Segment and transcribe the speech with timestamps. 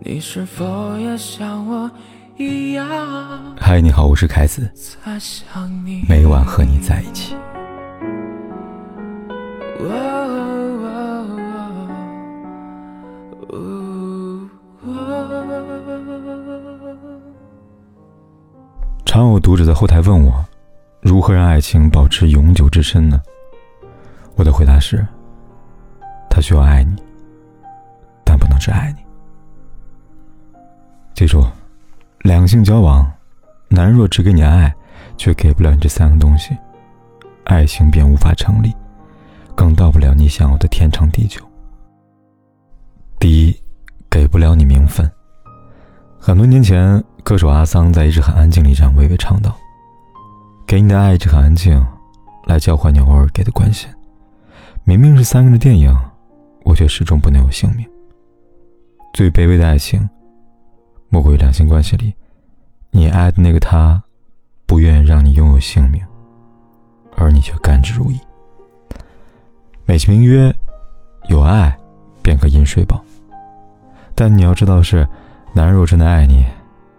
[0.00, 1.90] 你是否也像我
[2.36, 2.86] 一样？
[3.58, 4.70] 嗨，你好，我是凯子，
[6.08, 7.34] 每晚和你在一起。
[19.04, 20.44] 常有读者在后台问我，
[21.00, 23.20] 如何让爱情保持永久之身呢？
[24.36, 25.04] 我的回答是：
[26.30, 26.94] 他需要爱你，
[28.24, 29.07] 但不能只爱你。
[31.18, 31.44] 记住，
[32.20, 33.04] 两性交往，
[33.66, 34.72] 男人若只给你爱，
[35.16, 36.56] 却给不了你这三个东西，
[37.42, 38.72] 爱情便无法成立，
[39.56, 41.40] 更到不了你想要的天长地久。
[43.18, 43.60] 第一，
[44.08, 45.10] 给不了你名分。
[46.20, 49.56] 很多年前，歌手阿桑在《一直很安静》里这样娓娓唱道
[50.68, 51.84] ：“给你的爱一直很安静，
[52.46, 53.90] 来交换你偶尔给的关心。
[54.84, 55.92] 明明是三个人的电影，
[56.62, 57.84] 我却始终不能有姓名。
[59.12, 60.08] 最卑微的爱情。”
[61.08, 62.14] 莫过于两性关系里，
[62.90, 64.02] 你爱的那个他，
[64.66, 66.02] 不愿意让你拥有性命，
[67.16, 68.20] 而你却甘之如饴。
[69.86, 70.54] 美其名曰
[71.28, 71.74] 有爱，
[72.22, 73.02] 便可饮水饱。
[74.14, 75.08] 但你要知道是，
[75.54, 76.44] 男人若真的爱你，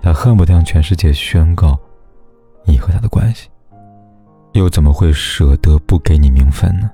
[0.00, 1.76] 他恨不得向全世界宣告
[2.64, 3.48] 你和他的关系，
[4.52, 6.88] 又怎么会舍得不给你名分呢？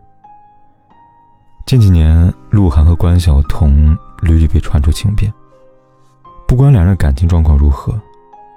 [1.67, 5.31] 近几年，鹿晗和关晓彤屡屡被传出情变。
[6.47, 7.99] 不管两人感情状况如何，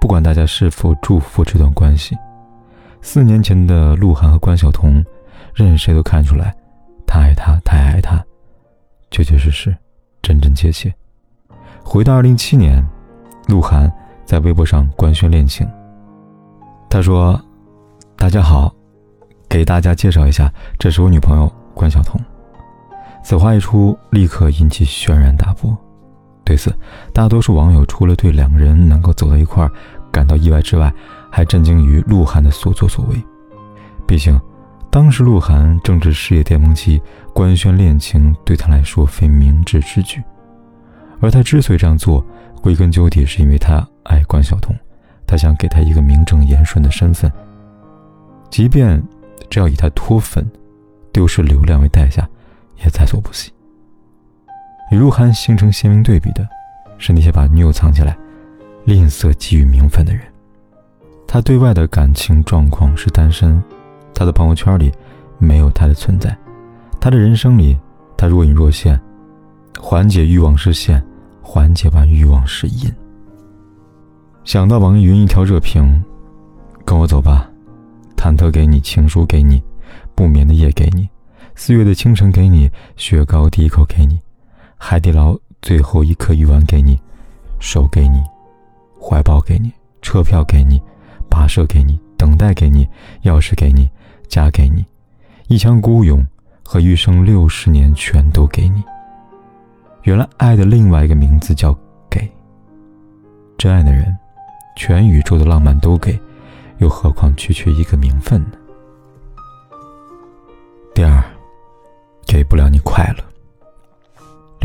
[0.00, 2.16] 不管大家是否祝福这段关系，
[3.00, 5.04] 四年前的鹿晗和关晓彤，
[5.54, 6.54] 任谁都看出来，
[7.06, 8.22] 他爱她，他爱她，
[9.10, 9.74] 确确实实，
[10.20, 10.92] 真真切切。
[11.82, 12.84] 回到二零一七年，
[13.48, 13.90] 鹿晗
[14.24, 15.66] 在微博上官宣恋情。
[16.90, 17.40] 他说
[18.16, 18.74] ：“大家好，
[19.48, 22.20] 给大家介绍一下，这是我女朋友关晓彤。”
[23.24, 25.76] 此话一出，立刻引起轩然大波。
[26.46, 26.72] 对此，
[27.12, 29.70] 大多数网友除了对两个人能够走到一块儿
[30.12, 30.94] 感到意外之外，
[31.28, 33.16] 还震惊于鹿晗的所作所为。
[34.06, 34.40] 毕竟，
[34.88, 37.02] 当时鹿晗正值事业巅峰期，
[37.34, 40.22] 官宣恋情对他来说非明智之举。
[41.20, 42.24] 而他之所以这样做，
[42.62, 44.72] 归根究底是因为他爱关晓彤，
[45.26, 47.28] 他想给她一个名正言顺的身份，
[48.50, 49.02] 即便
[49.50, 50.48] 只要以他脱粉、
[51.12, 52.28] 丢失流量为代价，
[52.84, 53.50] 也在所不惜。
[54.90, 56.48] 与鹿晗形成鲜明对比的，
[56.98, 58.16] 是那些把女友藏起来、
[58.84, 60.22] 吝啬给予名分的人。
[61.26, 63.62] 他对外的感情状况是单身，
[64.14, 64.92] 他的朋友圈里
[65.38, 66.36] 没有他的存在，
[67.00, 67.76] 他的人生里
[68.16, 68.98] 他若隐若现，
[69.80, 71.04] 缓解欲望是线，
[71.42, 72.88] 缓解完欲望是瘾。
[74.44, 76.02] 想到网易云一条热评
[76.86, 77.50] ：“跟我走吧，
[78.16, 79.60] 忐忑给你情书给你，
[80.14, 81.08] 不眠的夜给你，
[81.56, 84.20] 四月的清晨给你，雪糕第一口给你。”
[84.76, 86.98] 海底捞最后一颗鱼丸给你，
[87.58, 88.22] 手给你，
[89.00, 89.72] 怀抱给你，
[90.02, 90.80] 车票给你，
[91.30, 92.86] 跋涉给你，等待给你，
[93.24, 93.88] 钥匙给你，
[94.28, 94.84] 家给你，
[95.48, 96.24] 一腔孤勇
[96.62, 98.82] 和余生六十年全都给你。
[100.02, 101.76] 原来爱的另外一个名字叫
[102.08, 102.30] 给。
[103.58, 104.16] 真爱的人，
[104.76, 106.16] 全宇宙的浪漫都给，
[106.78, 108.58] 又何况区区一个名分呢？
[110.94, 111.24] 第二，
[112.26, 113.24] 给不了你快乐。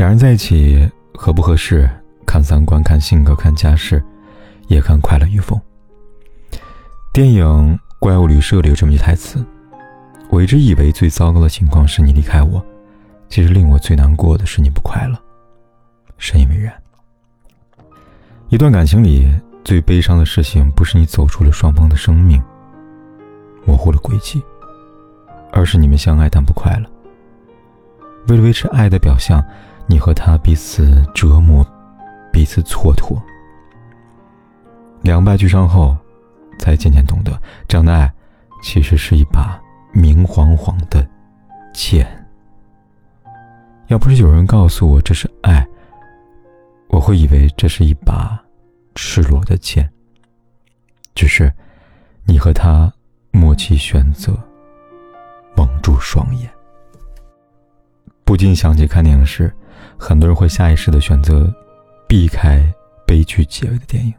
[0.02, 1.88] 两人在一起合不合适，
[2.26, 4.02] 看三观、看性格、看家世，
[4.66, 5.60] 也看快乐与否。
[7.12, 7.46] 电影
[8.00, 9.46] 《怪物旅社》里有这么一句台词
[10.28, 12.60] ：“我一直以为最糟糕的情况是你离开我，
[13.28, 15.16] 其实令我最难过的是你不快乐。”
[16.18, 16.74] 深以为然。
[18.48, 22.42] 一段感情里最悲伤的事情，不是你走出了双方的生命，
[23.64, 24.42] 模糊了轨迹，
[25.52, 26.90] 而是你们相爱但不快乐。
[28.26, 29.40] 为了维持爱的表象。
[29.86, 31.66] 你和他彼此折磨，
[32.32, 33.20] 彼此蹉跎，
[35.02, 35.96] 两败俱伤后，
[36.58, 37.38] 才渐渐懂得，
[37.68, 38.10] 这样的爱
[38.62, 39.60] 其实是一把
[39.92, 41.06] 明晃晃的
[41.74, 42.06] 剑。
[43.88, 45.66] 要不是有人告诉我这是爱，
[46.88, 48.42] 我会以为这是一把
[48.94, 49.88] 赤裸的剑。
[51.14, 51.52] 只是
[52.24, 52.90] 你和他
[53.30, 54.32] 默契选择，
[55.54, 56.50] 蒙住双眼，
[58.24, 59.54] 不禁想起看电影时。
[60.02, 61.48] 很多人会下意识的选择
[62.08, 62.60] 避开
[63.06, 64.12] 悲剧结尾的电影，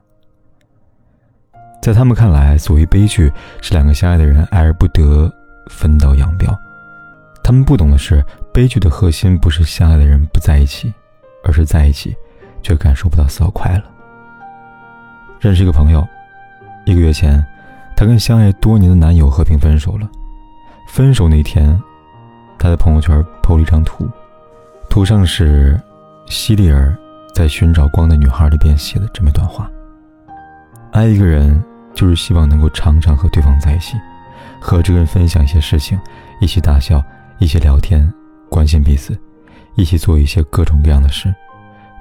[1.82, 3.30] 在他们看来，所谓悲剧
[3.62, 5.30] 是两个相爱的人爱而不得，
[5.70, 6.58] 分道扬镳。
[7.44, 10.92] 他们不懂的是，悲剧的核心不是相爱的人不在一起，
[11.44, 12.16] 而是在一起
[12.62, 13.84] 却感受不到丝毫快乐。
[15.42, 16.08] 认识一个朋友，
[16.86, 17.46] 一个月前，
[17.94, 20.10] 她跟相爱多年的男友和平分手了。
[20.88, 21.78] 分手那天，
[22.58, 24.10] 她在朋友圈 PO 了一张图。
[24.94, 25.75] 图上是
[26.28, 26.95] 希利尔
[27.34, 29.68] 在寻找光的女孩里边写的这么一段话：
[30.92, 31.60] 爱一个人，
[31.95, 33.98] 就是希望能够常常和对方在一起，
[34.62, 36.00] 和这个人分享一些事情，
[36.40, 37.04] 一起大笑，
[37.40, 38.07] 一起聊天，
[38.51, 39.19] 关心彼此，
[39.74, 41.34] 一起做一些各种各样的事。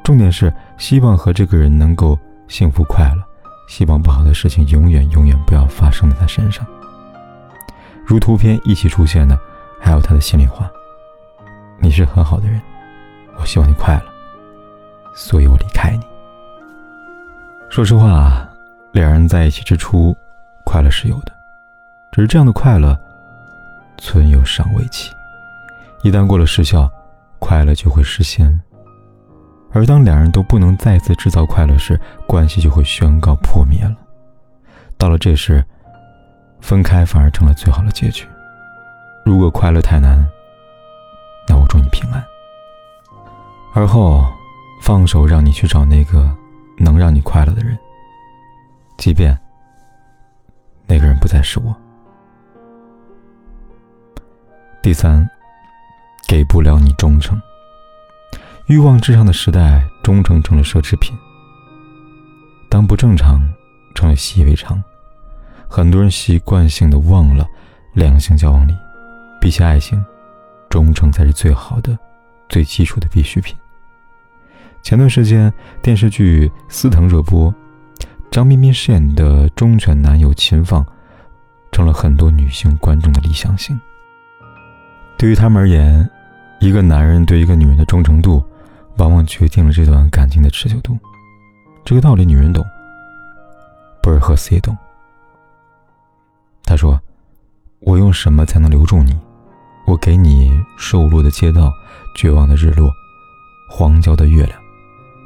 [0.04, 3.22] 重点是希望和这个人能够幸福快乐，
[3.68, 6.62] 希望不好的事情永远永远不要发生在他身上。
[8.04, 9.34] 如图片一起出现的，
[9.80, 10.70] 还有他的心里话
[11.80, 12.60] ：“你是很好的人，
[13.38, 14.02] 我希望你快乐，
[15.14, 16.06] 所以我离开你。”
[17.68, 18.48] 说实话啊，
[18.92, 20.16] 两人在一起之初，
[20.64, 21.32] 快乐是有的，
[22.12, 22.98] 只是这样的快乐，
[23.98, 25.10] 存有尚未期。
[26.02, 26.90] 一旦过了时效，
[27.38, 28.60] 快乐就会失仙。
[29.72, 33.96] 而当两人都不能再次制造快乐时，关系就会宣告破灭了。
[34.98, 35.64] 到了这时，
[36.60, 38.26] 分开反而成了最好的结局。
[39.24, 40.22] 如果快乐太难，
[41.48, 42.22] 那我祝你平安。
[43.74, 44.30] 而后，
[44.82, 46.30] 放手让你去找那个
[46.76, 47.78] 能让你快乐的人，
[48.98, 49.36] 即便
[50.86, 51.74] 那个人不再是我。
[54.82, 55.26] 第三，
[56.28, 57.40] 给不了你忠诚。
[58.66, 61.16] 欲望至上的时代，忠诚成了奢侈品。
[62.68, 63.40] 当不正常
[63.94, 64.82] 成了习以为常，
[65.66, 67.46] 很多人习惯性的忘了，
[67.94, 68.76] 两性交往里，
[69.40, 70.04] 比起爱情，
[70.68, 71.98] 忠诚才是最好的、
[72.50, 73.56] 最基础的必需品。
[74.82, 77.54] 前段时间电视剧《司藤》热播，
[78.30, 80.84] 张彬彬饰演的忠犬男友秦放，
[81.70, 83.78] 成了很多女性观众的理想型。
[85.16, 86.08] 对于他们而言，
[86.60, 88.44] 一个男人对一个女人的忠诚度。
[88.98, 90.98] 往往决定了这段感情的持久度。
[91.82, 92.62] 这个道理女人懂，
[94.02, 94.76] 博尔赫斯也懂。
[96.62, 97.00] 他说
[97.80, 99.18] ：“我用什么才能留住你？
[99.86, 101.72] 我给你瘦落的街道、
[102.14, 102.92] 绝望的日落、
[103.70, 104.54] 荒郊的月亮；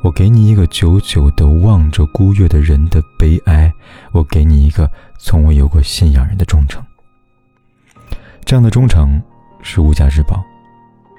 [0.02, 3.70] 我给你一个久久的望着孤月的人的悲哀；
[4.12, 6.84] 我给你一个从未有过信仰人的忠诚。
[8.44, 9.20] 这样的忠诚
[9.62, 10.43] 是无价之宝，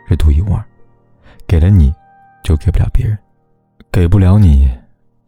[0.08, 0.64] 是独一无二。
[1.48, 1.94] 给了你。”
[2.44, 3.18] 就给不了别人，
[3.92, 4.72] 给不了你，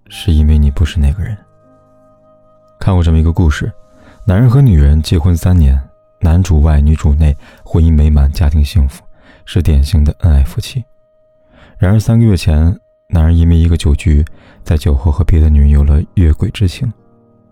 [0.07, 1.37] 是因为你不是那个人。
[2.79, 3.69] 看过这么一个故事：
[4.25, 5.77] 男人和女人结婚三年，
[6.21, 7.35] 男主外女主内，
[7.65, 9.03] 婚姻美满，家庭幸福，
[9.43, 10.81] 是典型的恩爱夫妻。
[11.77, 12.73] 然而三个月前，
[13.11, 14.23] 男人因为一个酒局，
[14.63, 16.91] 在酒后和别的女人有了越轨之情。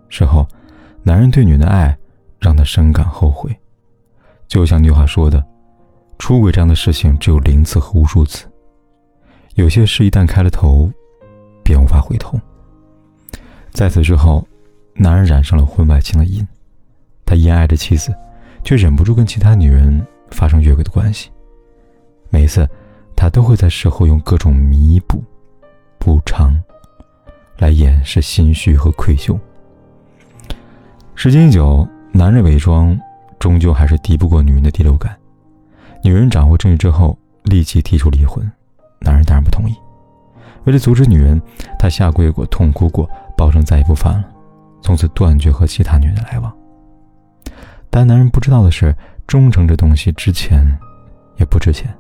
[0.07, 0.48] 事后，
[1.01, 1.98] 男人对女人的爱
[2.39, 3.54] 让他深感后悔。
[4.48, 5.44] 就像那句话说的
[6.19, 8.48] ：“出轨这样的事情只有零次和无数次。”
[9.56, 10.92] 有些事一旦开了头，
[11.63, 12.39] 便无法回头。
[13.71, 14.48] 在此之后，
[14.94, 16.48] 男人染上了婚外情的瘾，
[17.25, 18.15] 他依爱着妻子，
[18.63, 21.31] 却忍不住跟其他女人发生越轨的关系。
[22.30, 22.69] 每一次，
[23.15, 25.24] 他都会在事后用各种弥补、
[25.99, 26.55] 补偿，
[27.57, 29.38] 来掩饰心虚和愧疚。
[31.15, 32.97] 时间一久，男人伪装
[33.39, 35.17] 终究还是敌不过女人的第六感。
[36.03, 38.49] 女人掌握证据之后，立即提出离婚。
[38.99, 39.75] 男人当然不同意。
[40.65, 41.41] 为了阻止女人，
[41.79, 44.25] 他下跪过，痛哭过，保证再也不犯了，
[44.81, 46.55] 从此断绝和其他女人来往。
[47.89, 48.95] 但男人不知道的是，
[49.25, 50.65] 忠诚这东西值钱，
[51.38, 51.91] 也不值钱。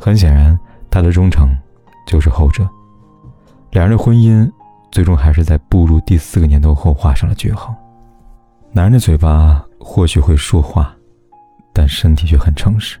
[0.00, 0.58] 很显然，
[0.90, 1.48] 他的忠诚
[2.06, 2.68] 就是后者。
[3.74, 4.48] 两人的婚姻
[4.92, 7.74] 最终还是在步入第四个年头后画上了句号。
[8.70, 10.94] 男人的嘴巴或许会说话，
[11.72, 13.00] 但身体却很诚实。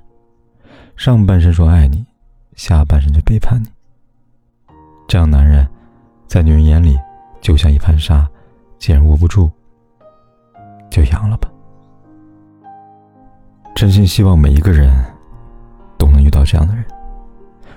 [0.96, 2.04] 上半身说爱你。
[2.56, 3.66] 下半身就背叛你，
[5.08, 5.68] 这样男人，
[6.28, 6.96] 在女人眼里
[7.40, 8.28] 就像一盘沙，
[8.78, 9.50] 既然握不住，
[10.88, 11.50] 就扬了吧。
[13.74, 14.88] 真心希望每一个人
[15.98, 16.84] 都能遇到这样的人，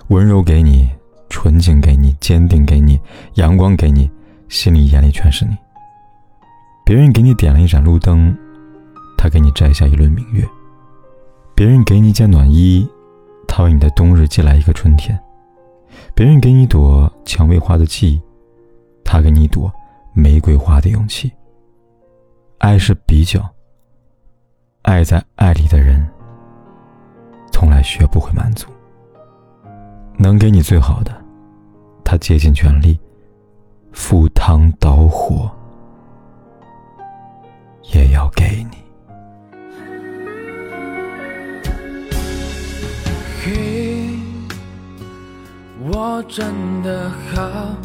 [0.09, 0.87] 温柔给你，
[1.29, 2.99] 纯净给你，坚定给你，
[3.35, 4.09] 阳光给你，
[4.49, 5.55] 心里眼里全是你。
[6.85, 8.35] 别人给你点了一盏路灯，
[9.17, 10.43] 他给你摘下一轮明月；
[11.53, 12.87] 别人给你一件暖衣。
[13.47, 15.17] 他为你的冬日寄来一个春天，
[16.13, 18.21] 别人给你朵蔷薇花的记忆，
[19.03, 19.71] 他给你一朵
[20.13, 21.31] 玫瑰花的勇气。
[22.59, 23.49] 爱是比较，
[24.81, 26.05] 爱在爱里的人，
[27.51, 28.67] 从来学不会满足。
[30.17, 31.15] 能给你最好的，
[32.03, 32.99] 他竭尽全力，
[33.91, 35.49] 赴汤蹈火，
[37.93, 38.77] 也要给你。
[43.43, 44.09] 嘿
[45.89, 47.75] 我真的好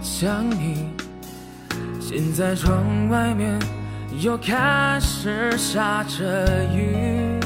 [0.00, 0.88] 想你。
[2.00, 3.58] 现在窗外面
[4.20, 7.40] 又开始下着雨，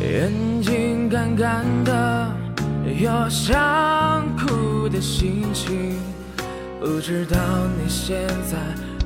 [0.00, 2.30] 眼睛干干的，
[3.00, 3.52] 有想
[4.36, 5.98] 哭的心情，
[6.78, 7.36] 不知道
[7.76, 8.16] 你现
[8.48, 8.56] 在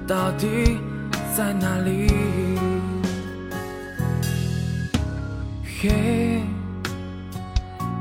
[0.07, 0.79] 到底
[1.35, 2.13] 在哪里。
[5.81, 6.43] 嘿，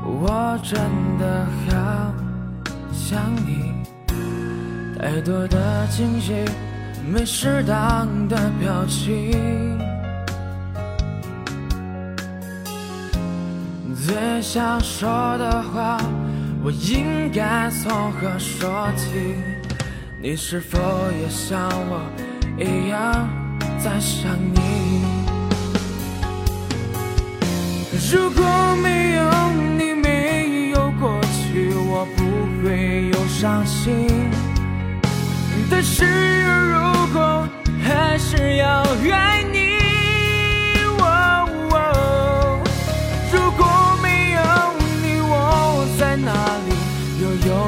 [0.04, 0.78] 我真
[1.18, 2.12] 的好
[2.92, 3.72] 想你，
[4.98, 6.34] 太多的惊喜，
[7.10, 9.32] 没适当的表情。
[14.06, 15.08] 最想说
[15.38, 15.96] 的话，
[16.62, 19.34] 我应该从何说起？
[20.20, 20.78] 你是否
[21.22, 22.02] 也像我
[22.58, 23.26] 一样
[23.82, 25.06] 在想你？
[28.12, 28.44] 如果
[28.82, 29.22] 没有
[29.78, 32.22] 你，没有过去，我不
[32.62, 34.06] 会有伤心。
[35.70, 36.04] 但是
[36.44, 37.48] 如果
[37.82, 39.53] 还是要爱你。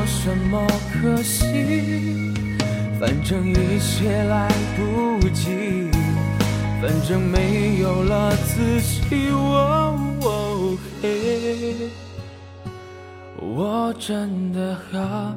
[0.06, 1.44] 什么可惜？
[2.98, 5.90] 反正一切来不及，
[6.80, 9.28] 反正没有了自己。
[9.30, 11.90] 哦嘿，
[13.38, 15.34] 我真的好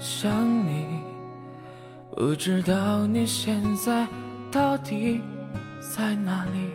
[0.00, 0.32] 想
[0.66, 0.86] 你，
[2.16, 4.06] 不知道你现在
[4.50, 5.20] 到底
[5.94, 6.70] 在哪里？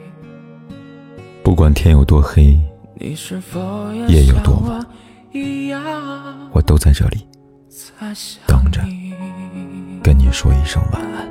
[1.44, 2.60] 不管天有多黑，
[3.00, 3.16] 夜
[4.26, 4.86] 有多晚。
[6.54, 7.28] 我都在这里
[8.48, 8.82] 等着，
[10.02, 11.28] 跟你说一声晚安。